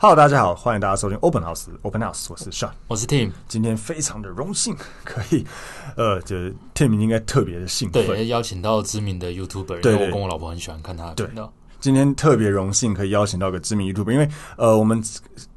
[0.00, 1.66] Hello，大家好，欢迎大家收听 Open House。
[1.82, 3.30] Open House，我是 Sean，我是 Tim。
[3.46, 5.46] 今天非常的荣幸，可以，
[5.96, 11.52] 呃，就是 Tim 应该特别的兴奋，对，邀请到知名的 YouTuber，对，我跟我老婆很喜欢看他的频道。
[11.78, 15.00] 今天特别荣幸可以邀请到一个知名 YouTuber，因为呃，我们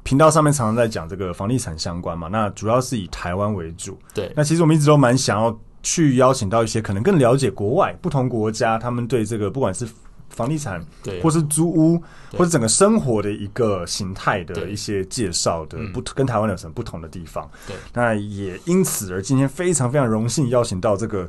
[0.04, 3.98] 频道上面常常在讲这个房地产相关嘛，那主要是以台湾为主。
[4.14, 9.88] 对，那其实我们一直都蛮想要去邀请到一些可能更了解国外不同国家，他们对这个不管是。
[10.28, 17.48] 房地产，对，或是租屋，或者整个生活的一个形态的一些介绍的不，跟台湾有什么不同的地方？
[17.66, 21.28] 对，那也因此而今天非常非常荣幸邀请到这个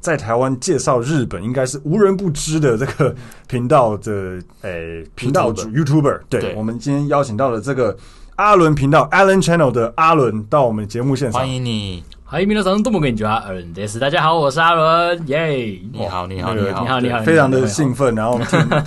[0.00, 3.14] 在台湾介绍日本应该是无人不知的这个
[3.48, 7.96] 频道的诶频道主 YouTuber，对，我们今天邀请到了这个
[8.36, 12.04] 阿伦频道 Alan Channel 的阿伦到我们节目现场，欢迎你。
[12.25, 13.99] 嗨，皆さんどうもこんにちは，阿伦です。
[13.99, 15.81] 大家好，我是阿伦，耶！
[15.91, 18.39] 你好，你好，你好，你好，你好，非常的兴奋，然后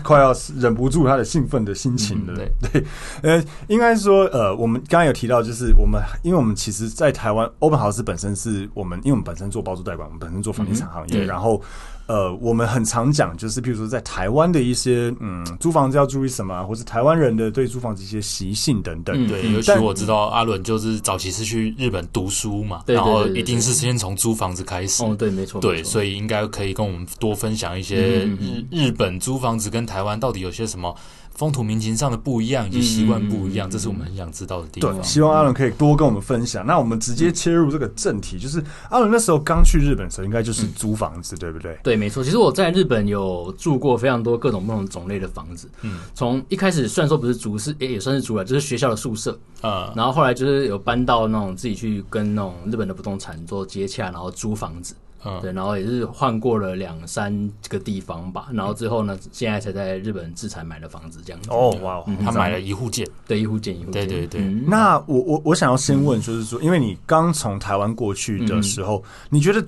[0.02, 2.34] 快要忍不住他的兴奋的心情了。
[2.34, 2.84] 对对，
[3.22, 11.60] 呃，应该说，呃，我们刚刚有提到，就是我们，因为我们其实，在台湾，Open House 本身是我们，因为我们本身做包租代管，我们本身做房地产行业，然后。
[12.09, 19.15] 呃，我们很常讲，就是比如说在台湾的一些，嗯，租房子要注意什么，或是台湾人的对租房子一些习性等等。
[19.15, 25.03] 嗯、对，尤其我知道阿伦就是早期是去日本读书嘛，然后一定是先从租房子开始。
[25.03, 25.61] 哦，对，没错。
[25.61, 30.95] 对，所以应该可以跟我们多分享一些日日本租房子跟台湾到底有些什么。
[31.39, 34.93] 风土民情上的不一样以及习惯不一样，嗯，这是我们很想知道的地方。
[34.93, 36.67] 对，希望阿伦可以多跟我们分享。
[36.67, 41.79] 那我们直接切入这个正题，就是阿伦那时候刚去日本的时候，应该就是租房子，嗯，对不对？
[41.81, 42.21] 对，没错。
[42.21, 45.69] 其实我在日本有住过非常多各种不同种类的房子。
[45.83, 49.93] 嗯，从一开始虽然说不是租，是也也算是租了，就是学校的宿舍啊。
[49.95, 54.93] 然后后来就是有搬到那种自己去跟那种日本的不动产做接洽，然后租房子。
[55.23, 61.49] 嗯，对，然后也是换过了两三个地方吧，然后最后呢，现在才在日本自产买了房子这样子。
[61.51, 64.41] 哦，哇，嗯，他买了一户建，对，一户建，一户建，对对对。
[64.41, 69.65] 嗯，那我我我想要先问，就是说，因为你刚从台湾过去的时候，嗯，你觉得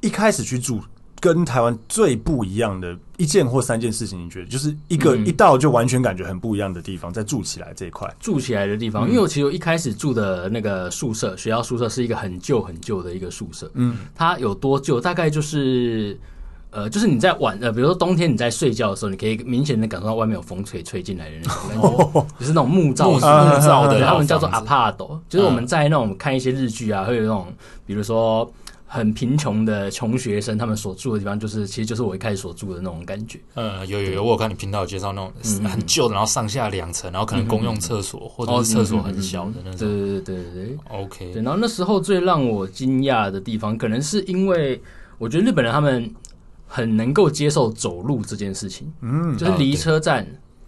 [0.00, 0.80] 一开始去住？
[1.20, 14.98] 跟台湾最不一样的一件或三件事情，你觉得就是一个一到就完全感觉很不一样的地方，在住起来这一块，住起来的地方，因为我其实我一开始住的那个宿舍，学校宿舍是一个很旧很旧的一个宿舍，嗯，它有多旧？
[14.98, 16.18] 大概就是
[16.70, 27.52] 呃，就是你在晚呃，比如说冬天你在睡觉的时候，你可以明显的感受到外面有风吹吹进来的那种感觉， 就是那种木造木造的， 他们叫做阿帕斗，就是我们在那种看一些日剧啊，会有那种
[27.84, 28.50] 比如说。
[28.92, 33.38] 很贫穷的穷学生，他们所住的地方，就是其实就是我一开始所住的那种感觉。
[33.54, 35.32] 呃，有有有，我有看你频道有介绍那种
[35.70, 39.78] 很旧的，然后上下两层，然后可能公用厕所、嗯、或者是厕所很小的那种。
[39.78, 41.32] 对对对对对，OK。
[41.32, 44.82] 对，然后那时候最让我惊讶的地方，可能是因为
[45.18, 46.12] 我觉得日本人他们
[46.66, 48.92] 很能够接受走路这件事情。
[49.02, 50.26] 嗯，就是离车站。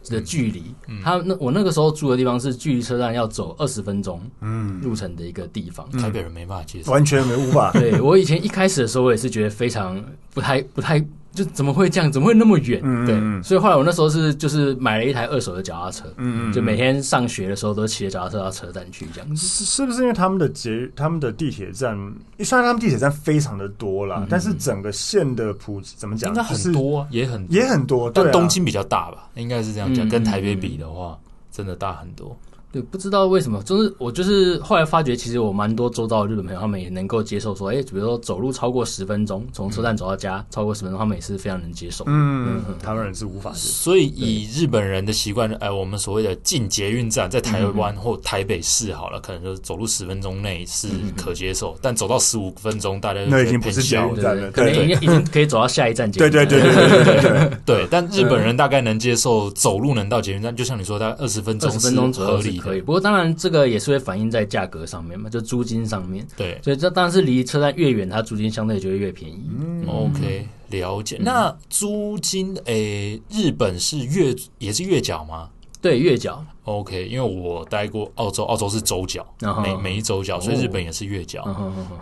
[0.08, 0.62] 的距离，
[1.02, 7.70] 他那我那个时候住的地方是距离车站要走二十分钟，嗯，路程的一个地方，台北人没办法接受，完全没无法。
[7.72, 10.02] 对，我以前一开始的时候，我也是觉得非常
[10.34, 11.04] 不太不太。
[11.32, 12.12] 就怎么会这样？
[12.12, 12.80] 怎么会那么远？
[12.84, 19.46] 嗯，对，所以后来我那时候是就是买了一台二手的脚踏车，嗯，就每天上学的时候都骑着脚踏车到车站去这样子。
[19.46, 21.96] 是是不是因为他们的捷他们的地铁站，
[22.40, 26.28] 虽然他们地铁站非常的多啦，但是整个县的普及怎么讲？
[26.30, 29.28] 应该很多，也很也很多，但东京比较大吧？
[29.34, 31.18] 应该是这样讲，跟台北比的话，
[31.50, 32.36] 真的大很多。
[32.72, 42.02] 对，不知道为什么，就是我就是后来发觉，其实我蛮多周遭的日本朋友，他们也能够接受说，哎，比如说走路超过十分钟，从车站走到家、嗯、超过十分钟，他们也是非常能接受。
[42.06, 43.68] 嗯，嗯台湾人是无法接受。
[43.68, 56.46] 所以以日本人的习惯，哎，我们所谓的进捷运站，在台湾或台北市好了，可能就是走路十分钟内是可接受，嗯、但走到十五分钟，大家就那已经不是捷运站了，可能已经已经可以走到下一站捷运站。
[56.46, 57.58] 对对对对对对对。
[57.66, 62.80] 对，但日本人大概能接受走路能到捷运站，就像你说，大概二十分钟，二十分钟合理可以。
[62.80, 63.32] 不过当然。
[63.34, 66.24] 这个也是会反映在价格上面嘛，就租金上面。
[66.36, 69.50] 对，所以这当然是离车站越远，它租金相对就会越便宜。
[69.58, 71.18] 嗯，OK，了解。
[71.20, 75.48] 那租金，诶，日本是月也是月缴吗？
[75.80, 76.44] 对，月缴。
[76.64, 79.26] OK，因为我待过澳洲，澳洲是周缴，
[79.60, 81.42] 每每一周缴，所以日本也是月缴。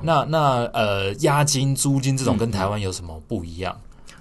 [0.02, 3.74] 那那呃，押金、租金这种跟台湾有什么不一样？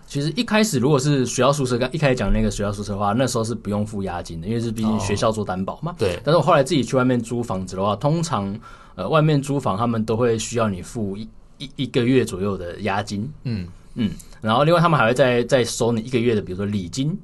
[0.09, 5.93] 其实一开始如果是学校宿舍，刚一开始讲那个学校宿舍的话，那时候是不用付押金的，因为是毕竟学校做担保嘛。
[5.99, 6.19] 对。
[6.23, 8.59] 但是我后来自己去外面租房子的话，通常
[8.95, 11.29] 呃外面租房他们都会需要你付一
[11.59, 13.31] 一一个月左右的押金。
[13.43, 14.09] 嗯嗯。
[14.41, 17.15] 然后另外他们还会再再收你一个月的，比如说礼金。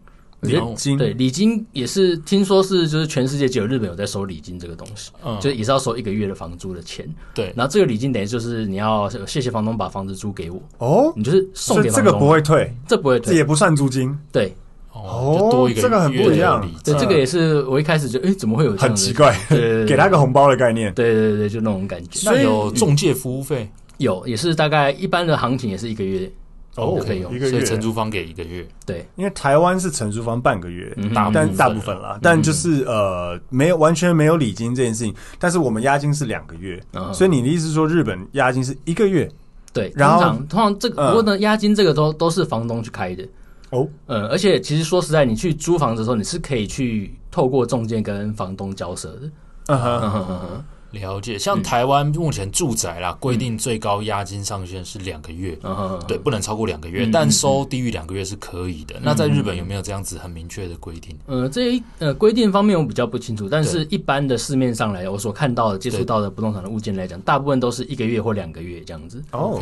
[0.45, 7.07] 礼金对礼金也是听说是就是全世界只有日本有在收礼金这个东西，嗯，就也是要收一个月的房租的钱。
[7.33, 14.17] 对，然后这个礼金等于就是你要谢谢房东把房子租给我哦，你就是送给房东，这个不会退，这不会退，这也不算租金。
[14.31, 14.55] 对，
[14.91, 16.67] 哦，多一个这个很不一样。
[16.83, 19.37] 对，这个也是我一开始就哎怎么会有很奇怪，
[19.87, 20.93] 给他个红包的概念。
[20.93, 22.29] 对对对，就那种感觉。
[22.29, 23.69] 那有中介服务费？
[23.97, 26.29] 有，也是大概一般的行情也是一个月。
[26.75, 30.95] 哦，可以用，所以承租方给一个月，对，因为台湾是承租方半个月，
[31.33, 36.81] 但大部分啦，但就是呃，没有完全没有礼金这件事情，但是我们押金是两个月，
[37.13, 39.29] 所以你的意思是说日本押金是一个月？
[39.71, 43.27] 对，然后通常这个不过呢，押金这个都都是房东去开的。
[43.71, 49.31] 哦，嗯，而且其实说实在，你去租房子的时候，你是可以去透过中介跟房东交涉的，
[49.67, 50.65] 嗯哼嗯哼。
[50.91, 58.95] 了解，像台湾目前住宅啦，规定最高押金上限是两个月，嗯对，不能超过两个月，但收低于两个月是可以的。
[59.01, 61.17] 那在日本有没有这样子很明确的规定？
[61.25, 69.21] 呃，这一呃规定方面我比较不清楚，但是一般的市面上来，我所看到的、接触到的不动产的物件来讲，大部分都是一个月或两个月这样子。
[69.31, 69.61] 哦，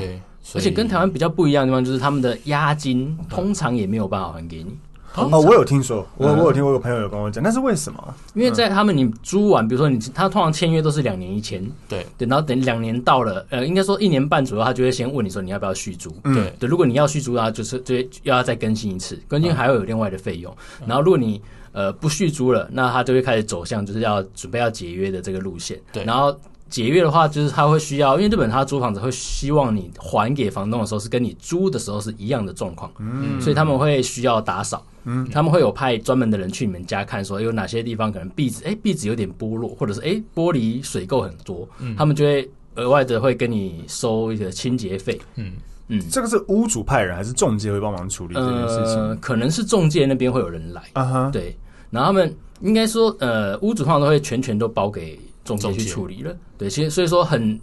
[0.54, 4.78] 而且跟台湾比较不一样的地方就是他们的押金通常也没有办法还给你。
[5.16, 8.16] 哦，我有听说，我我有听，我有朋友有跟我讲，那是为什么？
[8.34, 12.06] 因为在他们你租完，比如说你他通常签约都是两年一签，对。
[12.18, 16.52] 对，然后等两年到了，呃，应该说一年半左右，他就会先问你说你要不要续租，对。
[16.60, 20.56] 对，如果你要续租啊，就是就要再更新一次，更新还会有另外的费用。
[20.88, 21.42] 然后如果你
[21.74, 26.36] 呃不续租了，那他就会开始走向就是要准备要解约的这个路线，对，然后。
[26.70, 45.54] 解约的话，就是他会需要，因为日本他租房子会希望你还给房东的时候是跟你租的时候是一样的状况，嗯，所以他们会需要打扫，嗯，他们会有派专门的人去你们家看，说有哪些地方可能壁纸，哎，壁纸有点剥落，或者是哎玻璃水垢很多，嗯，他们就会额外的会跟你收一个清洁费，嗯。
[45.90, 48.96] 嗯，这个是屋主派人还是中介会帮忙处理这件事情？
[49.02, 51.56] 呃，可能是中介那边会有人来，啊哈，对，
[51.92, 55.20] 然后他们应该说，呃，屋主通常都会全权都包给。
[55.44, 57.60] 中介去处理了，对，其实所以说很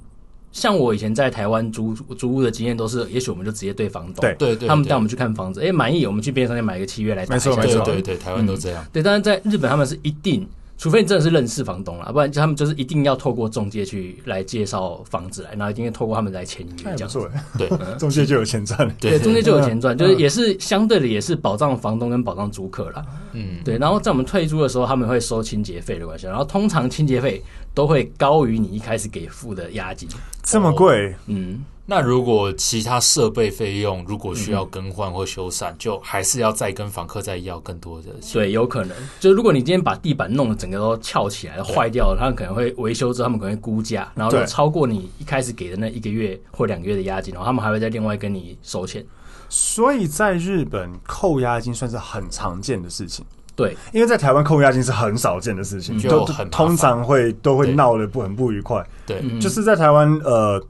[0.53, 10.47] 像我以前在台湾租租屋的经验，都是也许我们就直接对房东，对对对，他们带我们去看房子，哎，满意，我们去便利商店买一个契约来打一下，没错没错，对对，台湾都这样，对，但是在日本他们是一定。
[10.81, 17.11] 除非你真的是认识房东了，不然就他们就是一定要透过中介去来介绍房子来，然后一定要透过他们来签约这样。
[17.59, 17.69] 对，
[17.99, 18.91] 中介就有钱赚。
[18.99, 23.05] 对，中介就有钱赚，就是也是相对的，也是保障房东跟保障租客啦。
[23.35, 23.77] 嗯，对。
[23.77, 27.43] 然后在我们退租的时候，他们会收清洁费的关系，然后通常清洁费
[27.75, 30.09] 都会高于你一开始给付的押金。
[30.43, 31.15] 这么贵？
[31.27, 31.63] 嗯。
[31.91, 38.35] 那如果其他设备费用如果需要更换或修缮，就还是要再跟房客再要更多的钱。
[38.35, 38.97] 对，有可能。
[39.19, 49.05] 就如果你今天把地板弄得整个都翘起来了、坏掉了，他们可能会维修之后，他们可能会估价，然后就超过你一开始给的那一个月或两个月的押金，然后他们还会再另外跟你收钱。
[49.49, 53.25] 所以在日本扣押金算是很常见的事情。
[53.57, 58.87] 对，因为在台湾扣押金是很少见的事情，就通常会都会闹得不很不愉快。
[59.05, 60.65] 对，就是在台湾呃。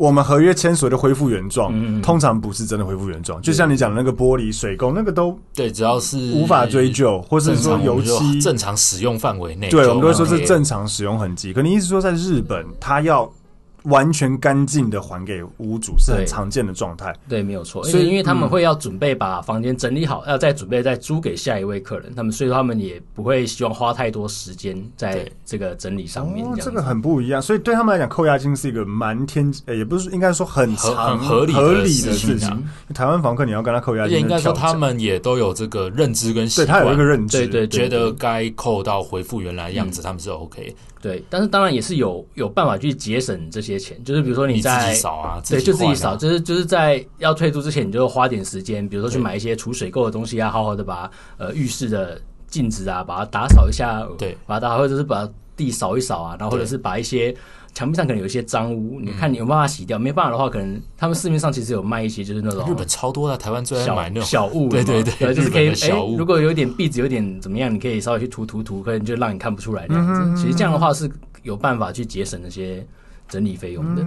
[0.00, 3.38] 我们合约签署的恢复原状，嗯、通常不是真的恢复原状。
[3.42, 11.52] 就像你讲的那个玻璃水垢，那个都对，只要是无法追究，或是说油漆正常使用范围内，对，我们都会说是正常使用痕迹。
[11.52, 13.30] 可你意思说，在日本，他要。
[13.84, 17.82] 完全干净的还给屋主是很常见的状态，对，没有错。
[17.84, 26.46] 所以因为他们会要准备把房间整理好，要再准备再租给下一位客人，他们所以说他们也不会希望花太多时间在这个整理上面。
[26.60, 32.64] 这个很不一样，所以对他们来讲，扣押金是一个蛮天，也不是应该说很很合理合理的事情。
[32.94, 40.74] 台湾房客你要跟他扣押金，应该说他们也都有这个认知跟习惯，对他有一个认知，对对，觉得该扣到恢复原来样子，他们是 OK。
[41.00, 57.34] 对，但是当然也是有有办法去节省这些钱，就是比如说你在你自己扫啊，对，就自己扫，就是就是在要退租之前，你就花点时间，比如说去买一些储水垢的东西啊，好好的把呃浴室的镜子啊，把它打扫一下，对，把它打，或者是把地扫一扫啊，然后或者是把一些。
[57.74, 70.42] 墙壁上可能有一些脏污，你看你有办法洗掉，没办法的话，可能他们市面上其实有卖一些，就是那种日本超多的，台湾最爱买那种小物，对对对，就是可以哎，如果有点壁纸有点怎么样，你可以稍微去涂涂涂，可能就让你看不出来这样子。
[70.42, 71.10] 其实这样的话是
[71.42, 72.86] 有办法去节省那些。
[73.30, 74.02] 整理费用的，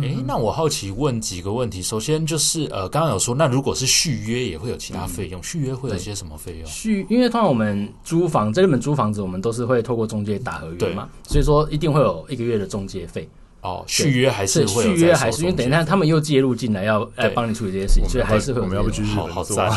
[0.00, 1.82] 哎，那我好奇问几个问题。
[1.82, 5.42] 首先就是，呃，刚刚有说，那如果是续约，也会有其他费用？
[5.42, 6.66] 续约会有些什么费用？
[6.66, 13.28] 续，因为通常我们租房，在日本租房子，我们都是会透过中介打合约嘛，所以说一定会有一个月的中介费。
[13.60, 19.68] 哦，续约还是会续约还是因为等一下他们又介入进来要来帮你处理这些事情，所以还是会我们要不继续好好赞。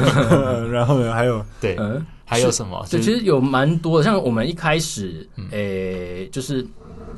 [0.72, 1.76] 然后呢，还有对，
[2.24, 2.82] 还有什么？
[2.88, 6.66] 就其实有蛮多的，像我们一开始诶，就是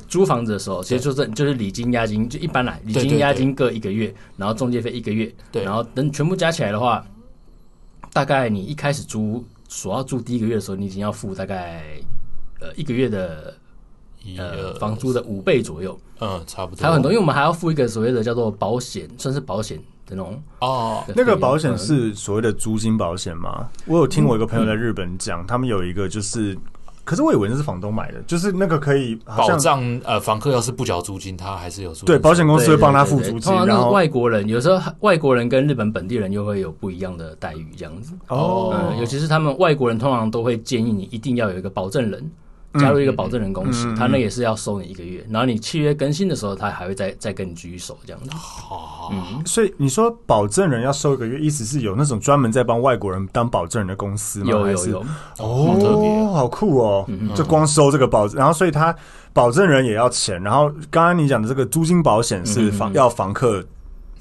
[0.08, 7.04] 租房子的时候，其实就是就是礼金押金，就一般来礼金押金各一个月，然后中介费一个月，对，然后等全部加起来的话，
[8.12, 11.82] 大概你一开始租所要住第一个月的时候，你已经要付大概
[12.60, 13.54] 呃一个月的。
[14.38, 16.80] 呃，房租的五倍左右，嗯，差不多。
[16.80, 21.04] 还有很多，因为我们还要付一个所谓的叫做保险，算是保险的那种哦。
[21.14, 23.68] 那个保险是所谓的租金保险吗？
[23.84, 26.56] 我有听我一个朋友在日本讲，他们有一个就是，
[27.04, 32.06] 可是我以为那是房东买的，就是那个可以保障呃，房客要是不缴租金，他还是有租金。
[32.06, 33.52] 对，保险公司会帮他付租金。
[33.66, 38.94] 然后外国人有时候外国人跟日本本地人又会有不一样的待遇，这样子哦。
[38.98, 42.30] 尤其是他们外国人通常都会建议你一定要有一个保证人。
[42.78, 48.30] 加入一个保证人公司，他那也是要收你一个月，然后你契约更新的时候，他还会再再跟你继续收这样子。
[48.32, 49.12] 好，
[49.46, 54.46] 所以你说保证人要收一个月，意思是有那种专门在帮外国人当保证人的公司吗？
[54.50, 55.04] 有有有，
[55.38, 57.06] 哦，好酷哦！
[57.34, 58.94] 就光收这个保，然后所以他
[59.32, 63.64] 保证人也要钱，然后刚刚你讲的这个租金保险是房要房客。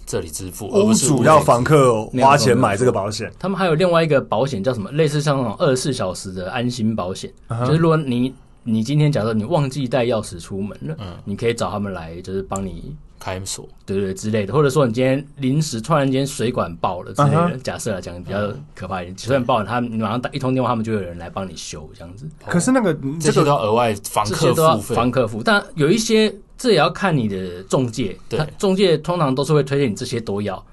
[0.05, 3.31] 这里支付，屋主要房客花钱买这个保险。
[3.39, 4.91] 他们还有另外一个保险叫什么？
[4.91, 7.31] 类似像那种二十四小时的安心保险，
[7.61, 14.53] 就是如果你你今天假设你忘记带钥匙出门了，嗯，你可以找他们来，就是帮你开锁，对对之类的。
[14.53, 22.27] 或者说你今天临时突然间水管爆了之类的，假设来讲比较可怕一点，水管爆了，他你马上打一通电话，他们就有人来帮你修这样子。
[22.47, 26.33] 可是那个这个都要额外房客付费，房客付，但有一些。
[26.55, 30.63] 这也要看你的中介，他中介通常都是会推荐你这些都要。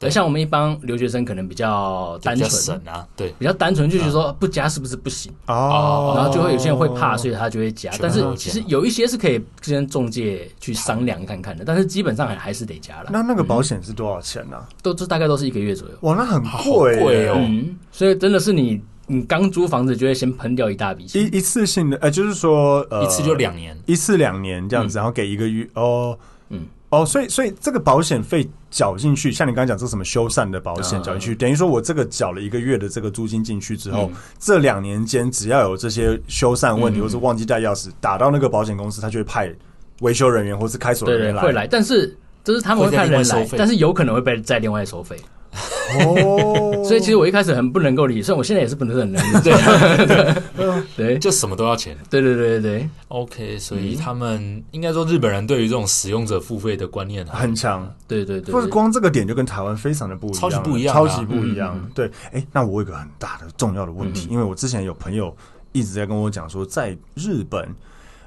[0.00, 6.14] 对，像我们一般留学生可能比较单纯啊，对，比较单纯，就觉得说不加是不是不行哦？
[6.16, 7.90] 然后就会有些人会怕，所以他就会加。
[8.00, 13.10] 但是其实有一些是可以跟中介去商量看看的，但是基本上还还是得加了。
[13.12, 14.56] 那那个保险是多少钱呢？
[14.82, 15.94] 都这大概都是一个月左右。
[16.00, 17.34] 哇，那很贵贵哦。
[17.36, 18.80] 嗯，所以真的是你。
[19.12, 26.16] 你刚租房子就会先喷掉一大笔钱，一一次性的，呃，就是说，呃，一次就两年，一次两年这样子，然后给一个月，哦，
[26.50, 39.52] 嗯，哦，所以所以这个保险费缴进去，像你刚刚讲这什么修缮的保险缴进去，等于说我这个缴了一个月的这个租金进去之后，这两年间只要有这些修缮问题，或是忘记带钥匙，打到那个保险公司，他就会派
[40.00, 45.16] 维修人员或是开锁人员来，会来，但是就是他们会派人来，但是有可能会被再另外收费。
[45.52, 49.40] 哦，所以其实我一开始很不能够理，虽然我现在也是不能很能 理。
[49.42, 51.96] 对，对，就什么都要钱。
[52.08, 52.88] 对对对对对。
[53.08, 57.92] OK，所以他们应该说日本人对于这种使用者付费的观念很强。
[58.06, 61.90] 对对对，不是光这个点就跟台湾非常的不一样，超级不一样，超级不一样。
[61.92, 65.36] 对，哎，那我有个很大的重要的问题，因为我之前有朋友
[65.72, 67.68] 一直在跟我讲说，在日本，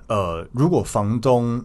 [0.07, 1.63] 呃，如果房东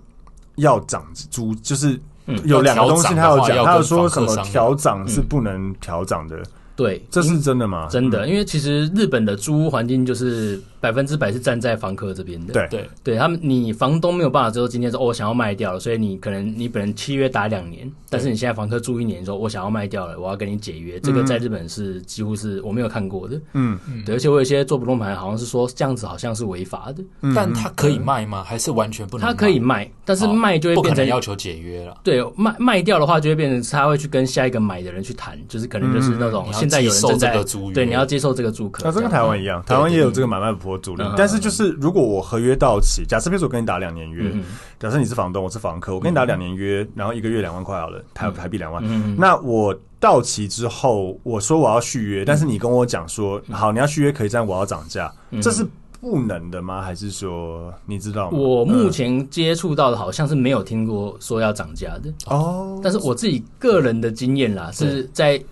[0.55, 1.99] 要涨租，就是。
[2.45, 6.37] 有两个东西，他有讲，他有说什么调涨是不能调涨的。
[6.77, 7.89] 对，这是真的吗？
[7.91, 10.61] 真的，因为其实日本的租屋环境就是。
[10.81, 12.69] 百分之百是站在房客这边的，对。
[12.69, 12.91] 对。
[13.05, 23.79] 对，他们你房东没有办法之后，今天说我想要卖掉了，所以你可能你本人契约打两年，但是你现在房客住一年，说我想要卖掉了，我要跟你解约，这个在日本是几乎是我没有看过的，嗯。
[24.09, 27.03] 而且我有些做不动盘好像是说这样子好像是违法的，
[27.35, 28.45] 但他可以卖吗？
[28.45, 29.27] 还是完全不能？
[29.27, 31.97] 他可以卖，但是卖就会变成要求解约了。
[32.03, 41.49] 对，卖卖掉的话就会变成他会去跟下一个买的人去谈，就是可能就是那种现在有人正在租，对，你要接受这个租客，那这跟台湾一样，台湾也有这个买卖不破租赁，但是就。
[41.49, 44.31] 就是如果我合约到期，假设比如说我跟你打两年约，
[44.79, 48.85] 假设你是房东，我是房客，我跟你打两年约，然后一个月两万块好了，台台币两万。
[49.17, 55.11] 那我到期之后，我说我要续约，但是你跟我讲说，好，你要续约可以，但我要涨价，
[55.41, 55.67] 这是
[56.03, 56.83] 不能的吗？
[56.83, 58.37] 还是说你知道吗？
[58.37, 65.43] 我目前接触到的好像是没有听过说要涨价的哦，但是我自己个人的经验啦，是在。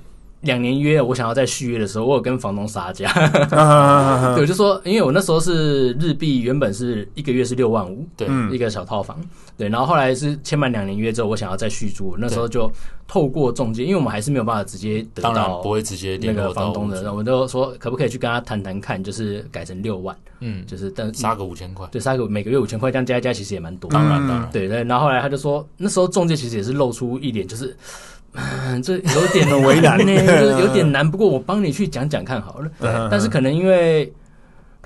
[0.46, 3.12] 两年约，我想要再续约的时候，我有跟房东杀价。
[4.34, 9.20] 对，我就说，因为我那时候是日币，原本是一个月是六万五，对，一个小套房。
[9.58, 12.70] 对，然后后来是签满两年约之后，我想要再续租，那时候就
[13.08, 23.90] 透过中介，因为我们还是没有办法直接得到，不会直接那个房东的，然后我们都说可不可以去跟他谈谈看，就是改成六万，嗯，就是但杀个五千块，对，杀个每个月五千块，这样加一加其实也蛮多。
[23.90, 24.84] 当然，当然，对对。
[24.84, 27.74] 然后后来他就说，那时候中介其实也是露出一点就是。
[28.36, 31.08] 嗯， 这有点为难 呢，就是有点难。
[31.08, 32.70] 不过我帮你去讲讲看好了。
[33.10, 34.12] 但是可能因为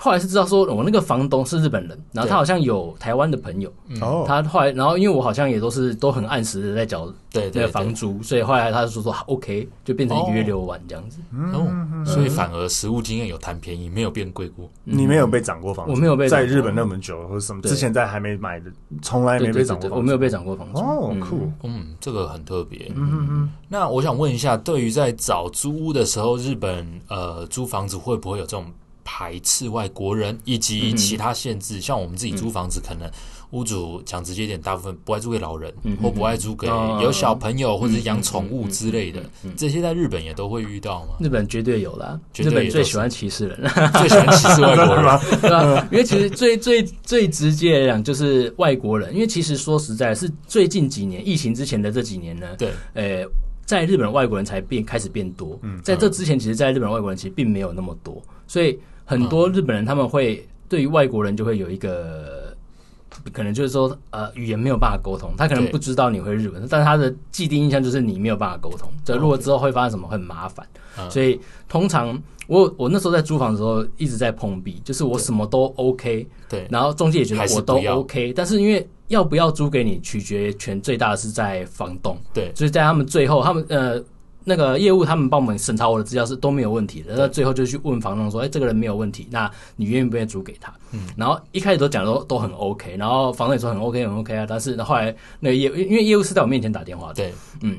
[0.03, 11.19] 后来是知道说，我那个房东是日本人，然后他好像有台湾的朋友，哦，他后来，然后因为我好像也都是都很按时的在缴对那个房租，所以后来他就说说 OK，就变成一个月六万这样子，
[11.53, 11.69] 哦，
[12.07, 14.67] 所以反而实物经验有谈便宜，没有变贵过。
[14.85, 15.93] 你没有被涨过房租？
[15.93, 20.81] 我没有被在日本那么久，或者什么之前在还没买的，从来没被涨过，我没有被涨过房租。
[20.81, 22.91] 哦，酷，嗯，这个很特别。
[22.97, 23.51] 嗯嗯嗯。
[23.69, 28.65] 那我想问一下，对于在找租屋的时候，日本呃租房子会不会有这种？
[29.05, 33.11] 排斥外国人以及其他限制，嗯、像我们自己租房子，可能
[33.51, 39.21] 屋主讲直接一点，大部分不爱租给老人，嗯、或不爱租给有小朋友或者养宠物之类的。
[39.57, 41.15] 这些在日本也都会遇到吗？
[41.19, 43.59] 日本绝对有啦，日本最喜欢歧视人，
[43.95, 45.19] 最喜欢歧视外国人吗？
[45.43, 45.89] 对吧？
[45.91, 53.29] 因为其实最最最直接来讲就是外国人，因为其实说实在，是最近几年疫情之前的这几年呢，对，呃，
[53.67, 55.59] 在日本外国人才变开始变多。
[55.63, 58.79] 嗯，在这之前，其实，在日本外国人其实并没有那么多，所以。
[59.11, 62.57] 很多日本人他们会对于外国人就会有一个
[63.33, 68.89] 可能就是说呃语言没有办法沟通，他可能不知道你会日文，但是他的既定印象就是你没有办法沟通。
[69.05, 70.65] 这如果之后会发生什么会很麻烦，
[71.11, 84.01] 所以通常我我那时候在租房的时候一直在碰壁，就是我什么都 OK，对，然后中介也觉得我都 OK，但是因为要不要租给你取决权最大的是在房东，对，所以在他们最后他们呃。
[84.45, 97.79] 那个业务他们帮我们审查我的资料是都没有问题的，那最后就去问房东说：“哎，这个人没有问题，那你愿不愿意租给他？”嗯，然后一开始都讲的都都很 OK，然后房东也说很 OK 很 OK 啊，但是后来那个业因为业务是在我面前打电话的，对，嗯，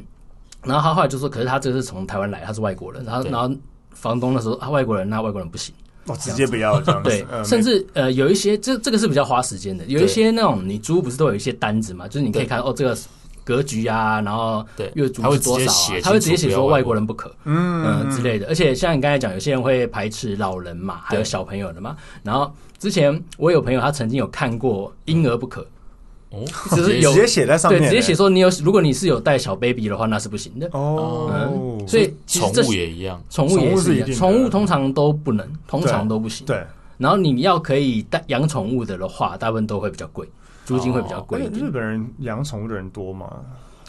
[0.63, 3.55] 然后他后来就说：“可是他这是从台湾来，他是外国人。”然后然后
[3.91, 5.73] 房东那时候啊，外国人那外国人不行，
[6.05, 12.95] 哦，直接不要这样对，甚至呃有一些这这个是比较花时间的，有一些那种你租不是都有一些单子嘛，就是你可以看哦这个。
[13.51, 15.99] 格局啊，然后对月租是多少啊？
[16.01, 18.47] 他会直接写说外国人不可，嗯嗯之类的。
[18.47, 21.97] 而且像你刚才讲，有些人会排斥老人嘛，还有小朋友的嘛。
[22.23, 25.67] 然后之前我有朋友，他曾经有看过婴儿不可，
[26.29, 30.69] 哦，就是有直接写在上面，对，直接写说你有，如果你是有带小 baby 的话，那是不行的。
[30.71, 36.47] 哦，所以宠物也一样，宠物也是一样，宠物通常都不能，通常都不行。
[36.47, 36.63] 对，
[36.97, 40.25] 然后你要可以带养宠物的的话，大部分都会比较贵。
[40.71, 41.49] 租金会比较贵。
[41.53, 43.29] 日本人养宠物的人多吗？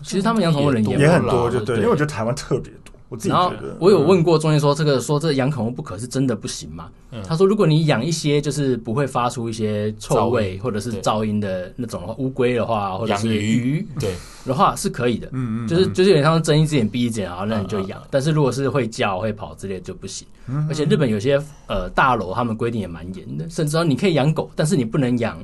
[0.03, 1.77] 其实他们养宠物的人也很多，就对。
[1.77, 2.93] 因为我觉得台湾特别多。
[3.09, 6.89] 我自己觉得，我有问过中介说，这个说这养宠物不可是真的不行吗？
[7.29, 14.15] 他说，如果你养一些就是不会发出一些臭味或者是噪音的那种乌龟的话，或者是鱼对
[14.47, 15.29] 的话是可以的。
[15.33, 18.03] 嗯嗯，就是就是有点像睁一只眼闭一只眼啊，那你就养。
[18.11, 20.27] 但是如果是会叫会跑之类就不行。
[20.67, 25.39] 而且日本有些呃大楼他们规定也蛮严的，甚至说你可以养狗，但是你不能养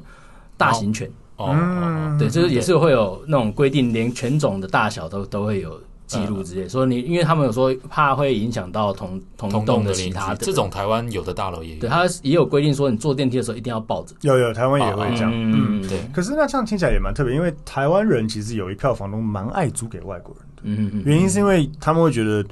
[0.57, 1.11] 大型犬。
[1.39, 6.69] 哦，对，就是也是会有那种规定，连犬种的大小都都会有记录之类。
[6.69, 10.45] 说你，因为他们有说怕会影响到同同栋的其他的。
[10.45, 14.17] 这种台湾有的大楼也有，对，他也有规定说你坐电梯的时候一定要抱着。
[14.23, 15.31] 有有，台湾也会这样。
[15.33, 16.01] 嗯，对。
[16.13, 20.63] 可是那这样听起来也蛮特别，因为台湾人其实有一票房东蛮爱租给外国人的。
[20.65, 21.03] 嗯嗯。
[21.07, 22.45] 原因是因为他们会觉得，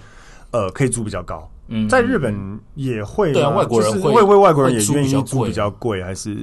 [0.53, 1.51] 呃，可以租比较高。
[1.67, 1.89] 嗯。
[1.89, 6.37] 在日本也会，对啊，外国人会会为外国人也愿意租比较贵，还是？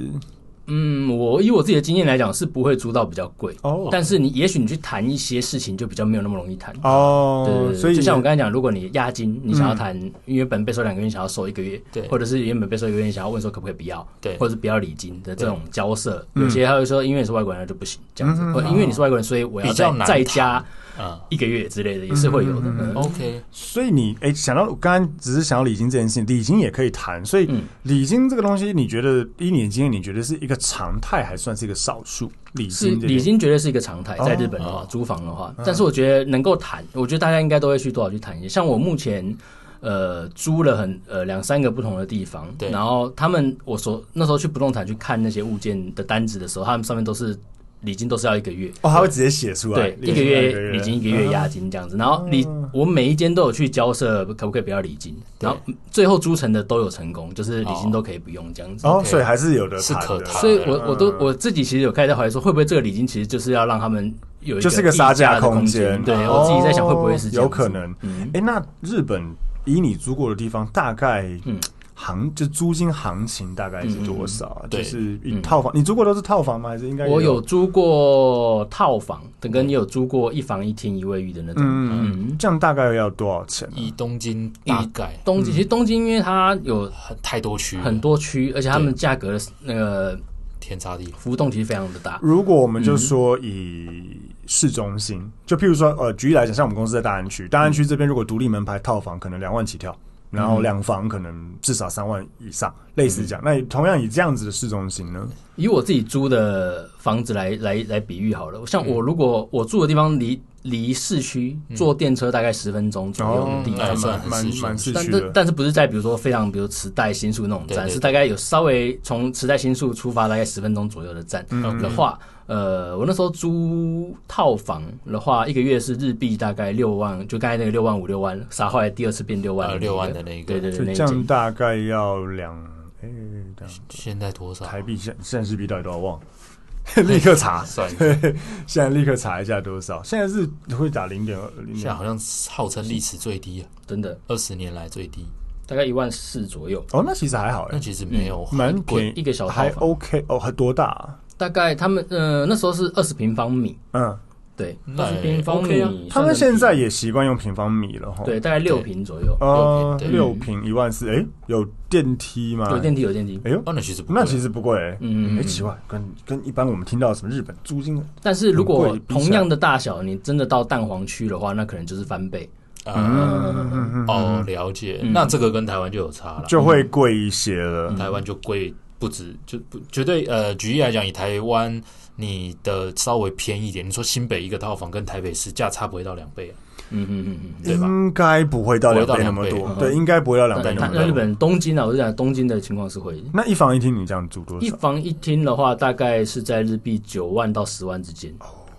[0.66, 3.54] 嗯，我以我自己的经验来讲，是不会租到比较贵。
[3.62, 3.88] 哦。
[3.90, 6.74] 但是你也许你去谈一些事情，就比较没有那么容易谈。
[6.82, 7.44] 哦。
[7.46, 9.96] 对，对，对，所以就像我刚才讲，如果你押金，你想要谈，
[10.26, 20.64] 因为原本被收两个月，想要收一个月，对，或者是原本被收一个月，想要问说可不可以不要，对，或者是不要礼金的这种交涉，有些他会说，因为你是外国人就不行，这样子，因为你是外国人，所以我要再再加。
[20.96, 22.70] 啊，一个月之类的也是会有的。
[22.94, 27.24] OK，所以你哎，想到我刚刚只是想到礼金这件事情，礼金也可以谈。
[27.24, 27.48] 所以
[27.82, 32.30] 礼金这个东西，你觉得依你的经验，你觉得是一个常态，还算是一个少数？
[32.52, 35.52] 礼金礼金绝对是一个常态，在日本的话，租房的话。
[35.64, 38.48] 但是我觉得能够谈，我觉得大家应该都会去多少去谈一些。
[38.48, 39.36] 像我目前
[39.80, 47.36] 呃租了很呃两三个不同的地方，然后他们我所那时候去不动产去看那些物件的单子的时候，他们上面都是。
[47.84, 51.96] 礼金都是要一个月哦，他会直接写出来，对，一个月礼金，一个月押金这样子。
[51.96, 55.16] 然后礼，我每一间都有去交涉，可不可以不要礼金？
[55.40, 55.58] 然后
[55.90, 58.86] 最后租成的都有成功，就是礼金都可以不用这样子。
[58.86, 60.34] 哦，所以还是有的，是可谈。
[60.40, 66.02] 所以我我都我自己其实有开始在怀疑说，会不会这个礼金其实就是要让他们有一个就是个杀价空间？
[66.02, 67.30] 对，我自己在想会不会是？
[67.30, 67.94] 有可能。
[68.32, 69.22] 哎，那日本
[69.64, 71.58] 以你租过的地方，大概嗯。
[72.04, 74.66] 行就租金行情大概是多少啊？
[74.68, 76.68] 就是一套房，你租过都是套房吗？
[76.68, 77.06] 还是应该？
[77.06, 81.62] 我有租过套房，等跟你有租过一房一厅一卫浴的那种。
[81.64, 83.66] 嗯，这样大概要多少钱？
[83.74, 90.18] 以东京大概东京，其实东京因为它有很太多区，很多区，而且他们价格的那个
[90.60, 92.18] 天差地浮动其实非常的大。
[92.20, 99.96] 如果我们就说以市中心，就譬如说呃，举例来讲，像我们公司在大安区，大安区这边如果独立门牌套房可能两万起跳。
[100.34, 103.42] 然后两房可能至少三万以上，类似这样。
[103.44, 105.26] 那同样以这样子的市中心呢？
[105.56, 114.92] 以我自己租的房子来来来比喻好了，像我如果我住的地方离离市区坐电车大概十分钟左右的地方，算蛮蛮市区。
[114.92, 121.46] 但是但是不是在比如说非常比如池袋新宿那种站，是大概有稍微从池袋新宿出发大概十分钟左右的站
[121.80, 122.18] 的话。
[122.46, 132.54] 呃，我那时候租套房的话，一个月是日币大概六万，就刚才那个六万五六万，杀后来第二次变六万、那个，六万的那个，对对对，这样大概要两，
[133.02, 134.66] 哎、欸，现在多少？
[134.66, 135.98] 台币现现在日币到底多少？
[135.98, 138.04] 忘了， 立刻查，算一下，
[138.68, 140.02] 现在立刻查一下多少？
[140.02, 142.18] 现在是会打零点二，现在好像
[142.50, 145.26] 号称历史最低啊，真的，二十年来最低，
[145.66, 146.84] 大概一万四左右。
[146.92, 151.18] 哦，那其实还好，那其实没有蛮贵，一个小时还 OK 哦，还多大、啊？
[151.36, 154.16] 大概他们呃那时候是二十平方米，嗯，
[154.56, 156.08] 对，二十平方米。
[156.08, 158.22] 他们现在也习惯用平方米了哈。
[158.24, 159.36] 对，大概六平左右。
[159.40, 162.70] 呃，六平一万四，哎，有电梯吗？
[162.70, 163.40] 有电梯，有电梯。
[163.44, 172.48] 哎呦，那其实那其实不贵，嗯，哎，奇怪，跟跟一般我们听到什么日本租金，但是如果同样的大小，你真的到蛋黄区的话，那可能就是翻倍。
[172.86, 175.00] 嗯，哦，了解。
[175.04, 177.90] 那这个跟台湾就有差了，就会贵一些了。
[177.94, 178.72] 台湾就贵。
[179.04, 181.82] 不止就不绝对呃，举例来讲，以台湾
[182.16, 186.54] 你的稍微便宜一点，你说新北一个套房跟台北市价差不会到两倍啊？
[186.90, 187.86] 嗯嗯嗯嗯，对吧？
[187.86, 191.00] 应该不会到两倍那么多，对，应该不会到两倍那么多。
[191.00, 193.22] 那日本东京啊，我就讲东京的情况是会。
[193.32, 194.66] 那一房一厅你这样租多少？
[194.66, 198.32] 一房一厅的话，大概是在日币九万到十万之间。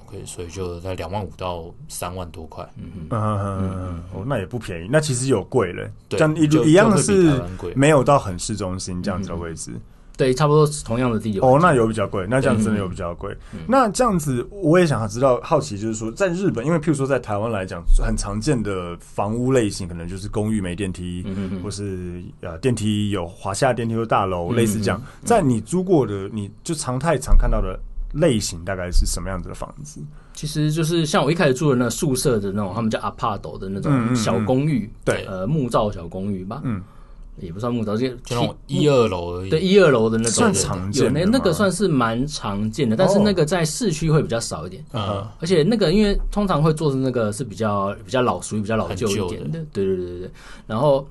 [0.08, 2.64] OK，所以就在两万五到三万多块。
[2.78, 4.88] 嗯嗯嗯嗯，哦，那也不便宜。
[4.90, 7.42] 那其实有贵了，这样一一样是
[7.76, 9.72] 没有到很市中心这样子的位置。
[10.17, 11.43] 对，差不多是同样的地点。
[11.43, 13.36] 哦，那有比较贵，那这样真的有比较贵。
[13.54, 25.01] 嗯、那这样子，我也想要知道，好奇就是说，在日本，因为譬如说在台湾来讲，很常见的房屋类型，可能就是公寓没电梯，嗯、或是呃电梯有华夏电梯或大楼，类似这样。
[25.23, 27.78] 在你租过的，你就常态常看到的
[28.13, 29.99] 类型，大概是什么样子的房子？
[30.34, 36.62] 其实就是像我一开始住的那宿舍的那种，他们叫阿帕斗的那种小公寓，对，呃，木造小公寓吧。
[36.63, 36.82] 嗯。
[37.39, 39.50] 也不算木头，就就那种一二楼而已。
[39.50, 44.84] 对，一二楼的那种算常见，那那个算是蛮常见的，但是那个在市区会比较少一点。
[44.93, 49.60] 嗯，而且那个因为通常会做的那个是比较比较老，属于比较老旧一点的。
[49.74, 50.32] 对对对对对。
[50.65, 51.08] 然后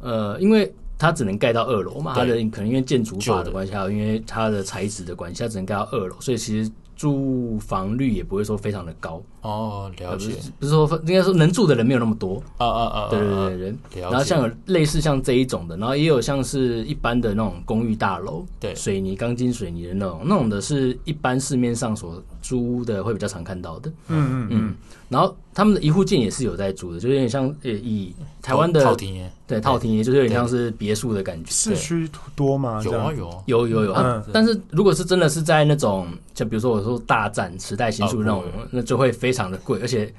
[0.00, 6.70] 呃，因为它只能盖到二楼嘛，它的可能因为建筑法的关系，还有因为它的材质的关系，它只能盖到二楼，所以其实。
[6.98, 9.22] 住房率也不会说非常的高。
[9.40, 12.42] 哦，了解，不是说应该说能住的人没有那么多。
[12.56, 24.74] 啊啊啊，对对对人，然后像有类似像这一种的，然后也有像是一般的那种公寓大楼，对，水泥钢筋水泥的那种，那种的是一般市面上所租屋的会比较常看到的，嗯嗯嗯，
[25.10, 32.80] 然后他们的一户建也是有在租的，就有点像呃以台湾的套厅耶，对套厅也，就是有点像是别墅的感觉，市区多吗？
[32.82, 36.78] 有啊有有有有，但是如果是真的是在那种，就比如说我。
[36.88, 40.10] 说大站时代新宿那种，那就会非常的贵，而且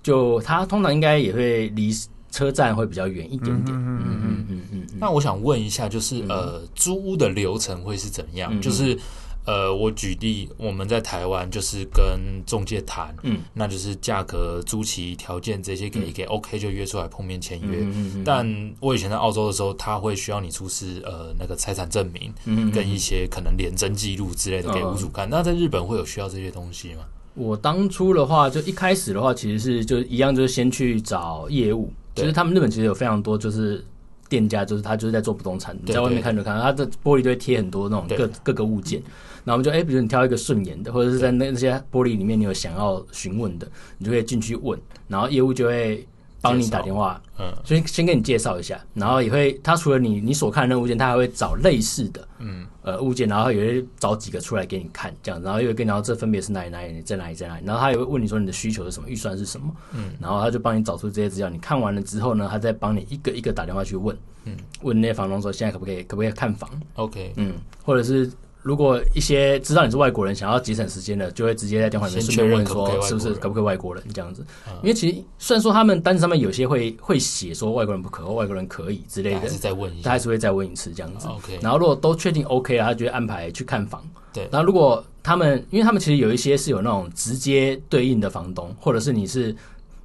[0.00, 1.90] 就它通常应该也会离
[2.30, 3.76] 车站会比较远一点点。
[3.76, 4.86] 嗯嗯嗯嗯。
[5.00, 8.60] 那我想问一下，就是呃，租屋的流程会是怎样？
[8.60, 8.96] 就是
[9.44, 17.84] 呃，我举例，我们在台湾就是跟中介谈，嗯，那就是价格、租期、条件这些给一给，OK 就约出来碰面签约。
[18.24, 25.28] 但我以前在澳洲的时候，他会需要你出示呃那个财产证明，跟一些可能廉征记录之类的给屋主看。
[25.28, 27.04] 那在日本会有需要这些东西吗？
[27.34, 31.92] 我当初的话，就一开始的话，其实是就一样，就是先去找业务。
[32.14, 33.84] 其实他们日本其实有非常多就是。
[34.28, 35.78] 店家就是他，就是在做不动产。
[35.84, 39.02] 你在外面看就看，他的玻璃都会贴很多那种各各个物件。
[39.44, 43.66] 然后我们就哎，比如你挑一个顺眼的，或者是在那那些玻璃里面你有想要询问的，
[43.98, 44.78] 你就可以进去问，
[45.08, 46.06] 然后业务就会
[46.40, 64.16] 帮你打电话，嗯，所以先给你介绍一下，然后也会他除了你你所看的那物件，他还会找类似的，嗯，呃物件，然后也会找几个出来给你看，这样，然后又会跟你聊这分别是哪里哪里在哪里在哪里，然后他也会问你说你的需求是什么，预算是什么，嗯，然后他就帮你找出这些资料，你看完了之后呢，他再帮你一个一个打电话去问。
[64.44, 67.52] 嗯，问那些房东说现在可不可以可不可以看房？OK，嗯，
[67.84, 68.28] 或者是
[68.62, 74.44] 如果一些知道你是外国人，想要节省时间的，就会直接在电话里面顺便问说是不是可不可以外国人这样子。
[74.82, 81.26] 因为其实虽然说他们单子上面有些会会写说外国人不可或外国人可以之类的，还是再问一下，他还是会再问一次这样子。
[81.26, 84.02] OK，然后如果都确定 OK 了，他就会安排去看房。
[84.32, 89.54] 对，然后如果他们，因为他们其实有一些是有那种直接对应的房东，或者是你是。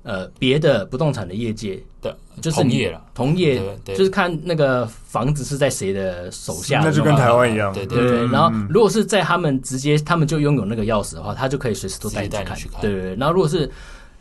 [0.08, 8.26] 呃，别的不动产的业界的，就是你同业了，同业就是看那个房子是在谁的手下，那就跟台湾一样，对对对。
[8.28, 13.16] 然后如果是在他们直接，他们就拥有那个钥匙的话，他就可以随时都带你去看，对对对。
[13.18, 13.70] 然后如果是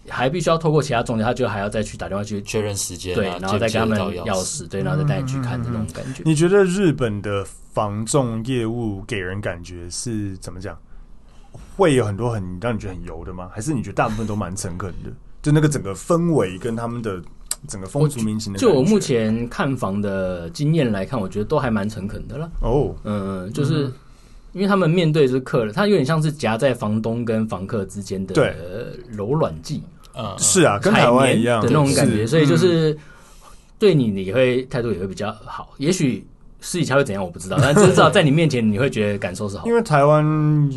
[0.08, 6.24] 还必须要透过其他中介，他就还要再去打电话去确认时间，对，然后再给他们钥匙，对，然后再带你去看这种感觉。
[6.24, 10.76] 你觉得日本的房仲业务给人感觉是怎么讲？
[11.76, 13.48] 会有很多很让你觉得很油的吗？
[13.54, 15.10] 还是你觉得大部分都蛮诚恳的？
[15.46, 17.22] 就那个整个氛围跟他们的
[17.68, 22.50] 整个风俗民情的，就我目前看房的经验来看，我觉得都还蛮诚恳的了。
[22.62, 23.88] 哦，嗯，就是。
[24.52, 28.34] 因为他们面对是客人，他有点像是夹在房东跟房客之间的
[29.10, 29.82] 柔软剂，
[30.16, 32.96] 嗯，是啊，跟台湾一样的那种感觉，所以就是
[33.78, 35.74] 对你你会态度也会比较好。
[35.76, 36.26] 也许
[36.62, 39.66] 私底下会怎样我不知道，但至少在你面前你会觉得感受是好。
[39.66, 40.24] 因为台湾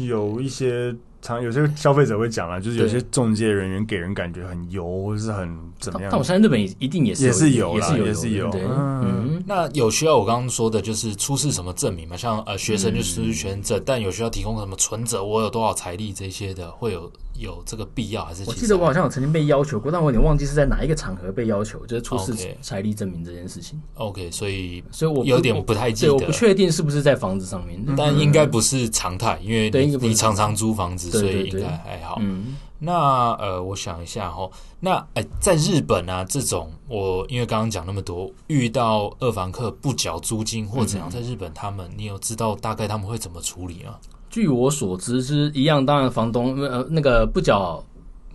[0.06, 0.94] 有一些。
[1.22, 6.10] 常有些消费者会讲啊，就是有些中介人员给人感觉很油，或是很怎么样？
[6.12, 8.52] 但我相信日本一定也是也是有，也是有，也是有。
[8.54, 12.16] 嗯，那有需要我刚刚说的，就是出示什么证明吗？
[12.16, 17.12] 像呃，学生就出示学生证，但有需要提供什么存折，我有多少财力这些的，会有。
[17.36, 18.44] 有这个必要还是？
[18.46, 23.82] 我记得我好像有曾经被要求过，但我有点忘记是在哪一个场合被要求，就是出示财力证明这件事情。
[23.94, 32.18] OK，所以所以我有点不太记得，我不确定是不是在房子上面，但应该不是常态，因为你常常租房子，所以应该还好。
[32.20, 43.96] 嗯，那呃，我想一下哈，那哎，在日本啊，这种我因为刚刚讲那么多，遇到二房客不缴租金或怎样，在日本他们，你有知道大概他们会怎么处理吗？
[44.30, 47.84] 据我所知是一样，当然房东呃那个不缴，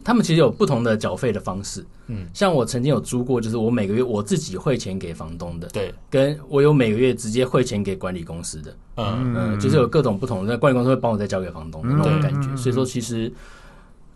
[0.02, 1.86] 他们其实有不同的缴费的方式。
[2.08, 12.54] 嗯，像我曾经有租过，就是我每个月我自己汇钱给房东的，对，跟我有每个月直接汇钱给管理公司的，嗯嗯，就是有各种不同的，管理公司会帮我再交给房东的那种感觉。
[12.56, 13.32] 所以说，其实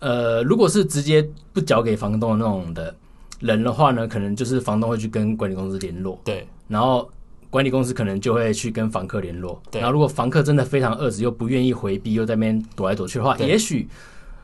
[0.01, 2.95] 呃，如果是直接不缴给房东的那种的
[3.41, 7.11] 人的话呢，可能就是房东会去跟管理公司联络，对，然后。
[7.51, 13.89] 管理公司可能就会去跟房客联络，然后如果房客真的非常饿死，又不愿意回避，又在那边躲来躲去的话，也许。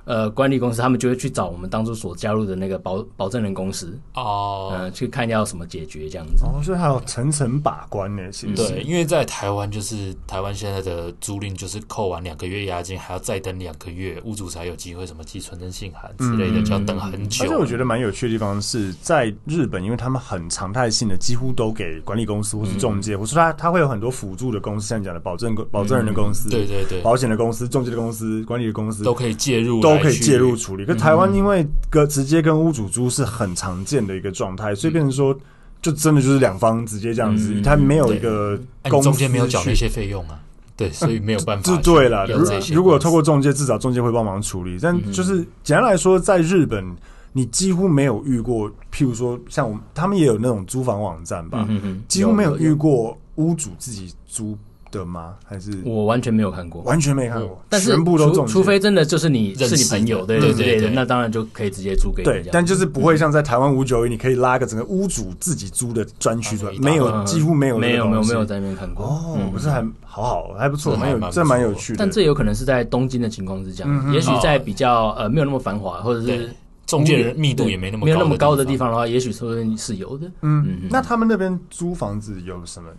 [0.05, 6.45] 呃，管理公司他们就会去找我们当初所加入的那个保保证人公司哦，嗯、呃，去看要怎么解决这样子。
[6.45, 8.69] 哦，所以还有层层把关呢，是不是。
[8.69, 17.45] 对，因为在台湾就是台湾现在的租赁就是扣完两个月押金，还要再等两个月，屋主才有机会什么寄存证信函之类的，就要等很久。
[17.45, 29.81] 而且我觉得蛮有趣的地方是在日本，因为他们很常态性的几乎都给管理公司或是中介，嗯、或是他他会有很多辅助的公司，像你讲的保证保证人的公司，嗯、对对对，保险的公司、中介的公司、管理的公司都可以介入。
[29.81, 35.37] 都可以介入处理，可台湾因为跟直接跟屋主租是很常见的一个状态，所以变成说，
[35.81, 38.59] 就真的就是两方直接这样子，他没有一个
[39.03, 40.41] 中间没有缴那些费用啊，
[40.77, 41.63] 对， 所以没有办法。
[41.63, 44.79] 就对了，如如果透过中介，至少中介会帮忙处理。
[44.81, 46.85] 但就是简单来说，在日本，
[47.33, 51.69] 你几乎没有遇过，譬如说像我们，他们也有那种租房网站吧，
[52.09, 54.57] 几乎没有遇过屋主自己租。
[54.99, 55.35] 的吗？
[55.45, 57.61] 还是我完全没有看过，完全没看过。
[57.69, 62.25] 但是全部都除除非真的就是你是你朋友，对对对，那当然就可以直接租给你。
[62.25, 69.05] 对，但就是不会像在台湾五九一，你可以拉个整个屋主自己租的专区出来，没有，几乎没有，没有，没有，没有在那边看过。
[69.05, 71.99] 哦，不是还好好，还不错，蛮有，这蛮有趣的。
[71.99, 76.51] 但这有可能是在东京的情况之下，也许在比较呃没有那么繁华，或者是
[76.87, 80.31] 中介人密度也没那么没有那么高的地方的话，也许说是有的。
[80.43, 82.91] 嗯，那他们那边租房子有什么？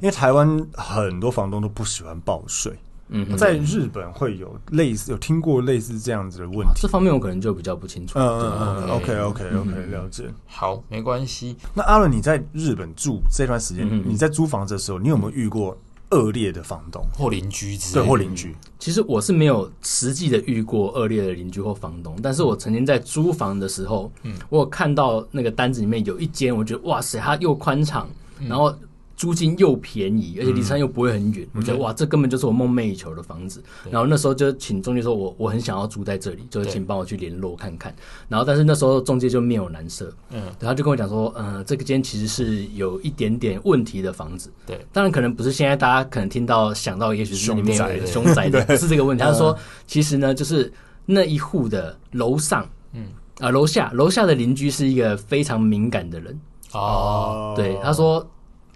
[0.00, 2.72] 因为台湾很多房东都不喜欢报税，
[3.08, 8.18] 嗯，在日本会有类似有听过类似这样子的问题，这方面我可能就比较不清楚。
[8.18, 10.24] 嗯嗯嗯，OK OK OK，了解。
[10.46, 11.56] 好，没关系。
[11.74, 15.76] 那阿伦，你在日本住这段时间，你在租房子的时候，你有没有遇过
[16.10, 18.04] 恶劣的房东或邻居之类？
[18.04, 18.54] 对，或邻居。
[18.78, 28.08] 其实我是没有实际的遇过恶劣的邻居或房东，但是我曾经在租房的时候，嗯，我有看到那个单子里面有一间，我觉得哇塞，它又宽敞，
[28.48, 28.72] 然后。
[29.20, 33.62] 租金又便宜，而且离山又不会很远，我觉得哇，这根本就是我梦寐以求的房子。
[33.90, 37.94] 然后那时候就请中介说，我我很想要住在这里，就是请帮我去联络看看。
[38.30, 44.50] 然后但是那时候中介就面有难色，嗯，然后就跟我讲说，呃，这个间其实是有一点点问题的房子。
[44.64, 49.22] 对，当然可能不是现在大家可能听到想到，也许是里面有凶宅的， 是这个问题。
[49.22, 49.54] 他说，
[49.86, 50.72] 其实呢，就是
[51.04, 56.40] 那一户的楼上，嗯啊，楼下楼下的邻居是一个非常敏感的人。
[56.72, 58.26] 哦，对，他说。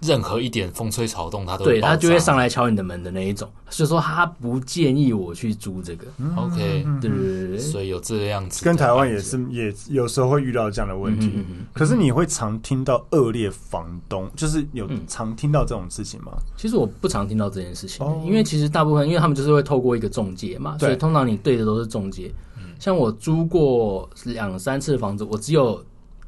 [0.05, 6.07] 任何一点风吹草动，他都对他就会上来敲你的门的那一种，所以说他不建议我去租这个。
[6.37, 11.33] OK，对对对，所以有这样子，跟台湾也是，也有时候会遇到这样的问题。
[11.73, 16.33] 可是你会常听到恶劣房东，就是有常听到这种事情吗？
[16.57, 22.31] 其实我不常听到这件事情，因为其实大部分，因为他们就是会透过一个中介嘛，所以通常你对的都是中介。
[22.79, 25.83] 像我租过两三次房子，我只有。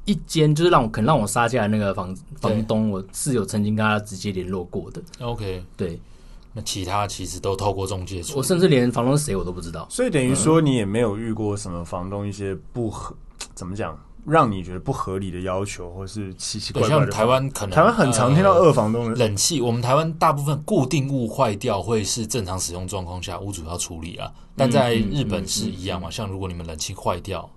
[0.06, 5.02] 一间就是让我肯让我杀价的那个房房东，我是有曾经跟他直接联络过的。
[5.20, 6.00] OK，对，
[6.54, 9.86] 那其他其实都透过中介，我甚至连房东是谁我都不知道。
[9.90, 13.14] 所以等于说你也没有遇过什么房东一些不合，
[13.54, 13.98] 怎么讲？
[14.24, 16.96] 让你觉得不合理的要求，或是奇奇怪怪的。
[16.96, 26.10] 像台湾可能台湾很常听到二房东冷气，我们台湾大部分固定物坏掉会是正常使用状况下屋主要处理啊，但在日本是一样嘛？
[26.10, 27.48] 像如果你们冷气坏掉，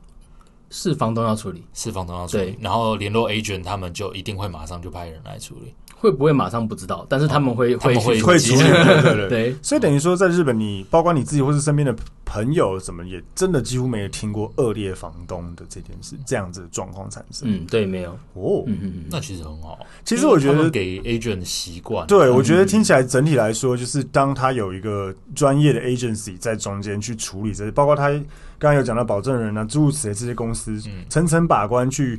[0.70, 5.74] 是房东要处理，是房东要处理，然后联络 agent，他们就一定会马上就派人来处理。
[6.00, 9.56] 会不会马上不知道，但是他们会、哦、会会会处理，对对对，对。
[9.62, 17.50] 所以等于说，在日本，你包括你自己或是身边的朋友，什么也真的几乎没有听过恶劣房东的这件事，这样子的状况产生。
[17.52, 18.12] 嗯，对，没有。
[18.34, 19.78] 哦，嗯嗯，那其实很好。
[20.06, 28.10] 其实我觉得给 agent 习惯，对，我觉得听起来整体来说，就是当他有一个专业的 agency 在中间去处理这些，包括他
[28.58, 32.18] 刚刚有讲到保证人啊、诸如此类这些公司层层把关去。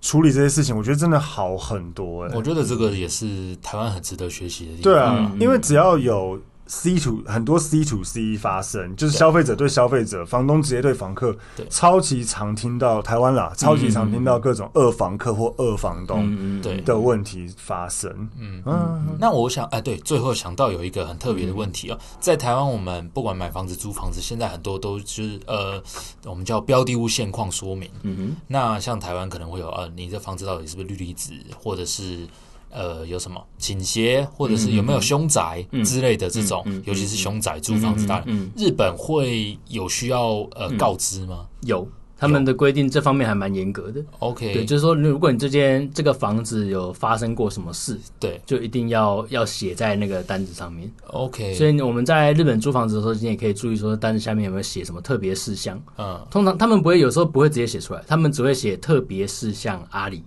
[0.00, 2.36] 处理这些事情，我觉得真的好很多哎、欸。
[2.36, 4.82] 我觉得这个也是台湾很值得学习的地方。
[4.82, 6.40] 对啊，因为只要有。
[6.70, 18.08] C to 很多 C to C 发生，就是消费者对消费者，房东直接对房客，对，超级常听到台湾啦，超级常听到各种二房客或二房东对的问题发生。
[18.38, 25.82] 嗯嗯，那我想，哎，对，最后想到有一个很特别的问题哦，在台湾，我们不管买房子、租房子，现在很多都是呃，
[26.24, 27.90] 我们叫标的物现况说明。
[28.02, 32.28] 嗯哼，那像台湾可能会有呃，你这房子到底是不是氯离子，或者是。
[32.70, 41.46] 呃，有什么倾斜，或者是有没有凶宅之类的这种，尤其是凶宅租房子大，大、嗯嗯、日本会有需要呃告知吗？
[41.62, 44.00] 有，他们的规定这方面还蛮严格的。
[44.20, 50.90] OK，对，就是说，如果你这间这个房子有发生过什么事，对，就一定要要写在那个单子上面。
[51.08, 55.82] OK，所以我们在日本租房子的时候，你也可以注意说单子下面有没有写什么特别事项。
[55.98, 60.22] 嗯，通常他们不会，有时候不会直接写出来，他们只会写特别事项阿里。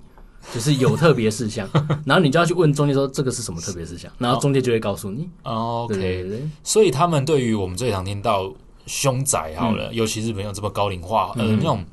[0.51, 1.69] 就是有特别事项，
[2.06, 5.29] 然后你就要去问中介说这个是什么特别事项，然后中介就会告诉你。
[5.43, 8.51] 哦、OK，对对对，所以他们对于我们最常听到
[8.88, 11.86] 凶宅好了，嗯、尤其是没有这么高龄化，呃，那种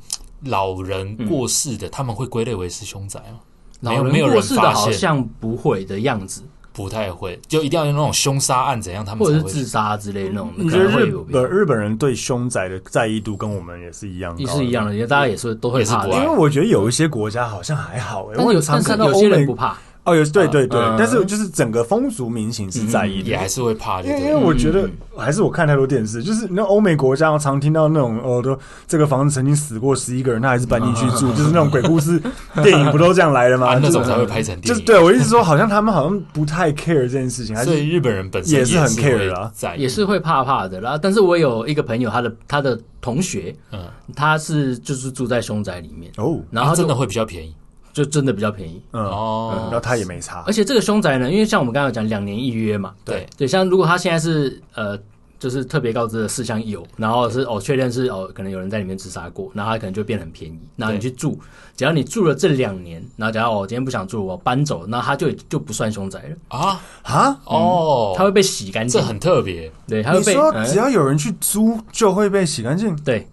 [0.45, 3.41] 老人过世的，嗯、他们会归类为是凶宅吗？
[3.81, 6.43] 老人过世的好像不会的样子。
[6.83, 10.53] 不太会，就一定要用那种凶杀案怎样，他们或者是自杀之类的那种。
[10.57, 14.43] 你觉得日本日本人对凶宅的在意度跟我们也是一样的？
[14.43, 16.07] 也是一样的，因为大家也是都会怕。
[16.07, 19.77] 因为我觉得有一些国家好像还好，但是有常看到有些人不怕。
[20.05, 24.09] 哦，有对对对，但是就是整个风俗民情是在意的，也还是会怕的。
[24.09, 32.21] 因为因为我觉得还是我看太多电视，就是那欧美国家常听到那种哦，都这个房子曾经死过十一个人，他还是搬进去住， 就是那种鬼故事
[32.63, 33.79] 电影不都这样来的吗？
[33.83, 34.63] 那种才会拍成电影。
[34.63, 40.99] 就是对我意思说，好像他们好像不太 care 这件事情，所以日本人本身也是很 care 啊，也是会怕怕的啦。
[41.01, 43.81] 但是我有一个朋友，他的他的同学，嗯，
[44.17, 47.55] 他是就是住在凶宅里面哦，然后真的会比较便宜。
[47.93, 49.05] 就真的比较便宜，嗯。
[49.05, 53.27] 哦，然后他也没差，而且这个凶宅呢，因为像我们刚刚讲两年一约嘛，对。
[53.37, 54.99] 对，像如果他现在是呃，
[55.39, 61.39] 就是特别告知的事项有，然后是哦确认是哦，可能有人在里面自杀过，然后他可能就变得很便宜，然后你去住，
[61.77, 66.59] 只要你住了这两年，然后假如哦今天不想住，我搬走，那他就就不算凶宅了。
[66.59, 66.81] 啊？
[67.03, 67.41] 啊？
[67.47, 73.27] 哦，他会被洗干净，这很特别，对，他会被说只要有人去租就会被洗干净，对。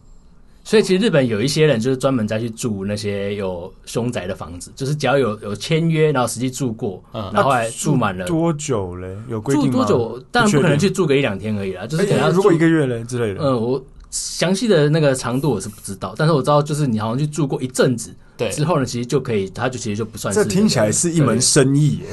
[0.68, 9.16] 所以其实日本有一些人就是专门再去住那些有凶宅的房子，就是只要有有签约，然后实际住过，嗯，然后还住满了多久嘞？
[9.30, 9.72] 有规定吗？
[9.72, 10.26] 住多久？
[10.30, 13.40] 当然不可能去住个一两天而已啦，就是可能如果一个月嘞之类的。
[13.42, 18.14] 嗯，我详细的那个长度我是不知道，但是我知道就是你好像去住过一阵子。
[18.38, 20.44] 对，之后呢，其实就可以，他就其实就不算是。
[20.44, 22.06] 这听起来是一门生意耶。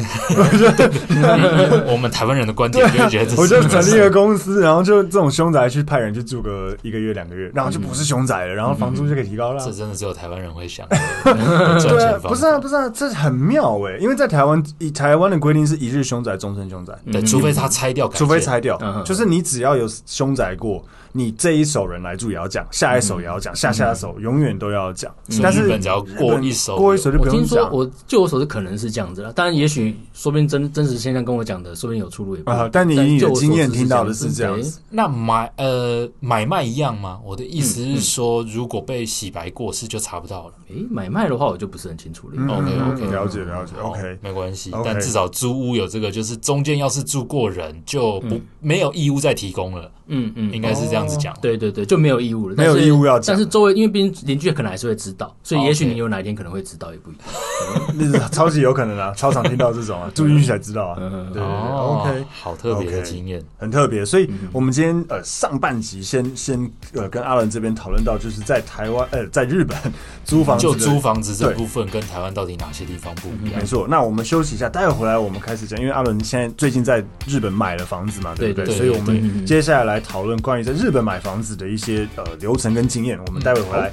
[1.86, 9.62] 我们台湾人的观点就觉得，我就成立一个公司，然后就这种凶宅去派人去住个一个月两个月，然后就不是凶宅了，然后房租就可以提高了。
[9.62, 10.88] 这真的只有台湾人会想。
[10.88, 16.94] 对，不是啊，不是啊，这很妙哎，因为在台湾，以台湾的规定是一日凶宅，终身凶宅。
[17.12, 20.82] 对，除非他拆掉，除非拆掉，就是你只要有凶宅过。
[21.16, 25.14] 你这一手人来住也要讲，下一手也要讲，下下手永远都要讲。
[25.40, 27.34] 但是日本只要过一手，过一手就不用讲。
[27.34, 29.32] 我听说，我就我所知可能是这样子了。
[29.32, 32.50] 当然，也许说不定真真实现象跟我讲的，说不定有出入也不。
[32.50, 34.80] 啊，但你你的经验听到的是这样子。
[34.90, 37.18] 那买呃买卖一样吗？
[37.24, 40.54] 我的意思是说，如果被洗白过世就查不到了。
[40.68, 42.42] 诶，买卖的话我就不是很清楚了。
[42.42, 43.72] OK OK，了解了解。
[43.82, 44.70] OK，没关系。
[44.84, 49.90] 但至少租屋有这个，就是中间要是住过人，就不没有义务再提供了。
[50.06, 51.34] 嗯嗯，应该是这样子讲。
[51.40, 51.84] 对对对。
[51.84, 53.34] 就没有义务了，没有义务要讲。
[53.34, 58.10] 但是周围，因为毕竟邻居可能还是会知道，所以也许你有哪一天可能会知道，也不一定。
[58.12, 60.98] 那超级有可能啊，超常听到这种啊，住进去才知道啊。
[61.00, 64.04] 嗯对，OK，好特别的经验，很特别。
[64.04, 69.76] 所以我们今天呃上半集先先呃跟阿伦这边讨论到，就是在台湾呃在日本
[70.24, 73.60] 租房子，就租房子这部分跟台湾到底哪些地方不一样？
[73.60, 73.86] 没错。
[73.88, 78.74] 那我们休息一下，待会回来我们开始讲，因为阿伦现在最近在日本买了房子嘛，对不对？
[78.74, 81.64] 所以我们接下来来讨论关于在日本买房子的。
[81.74, 83.90] 一些呃流程跟经验，我们待会回来。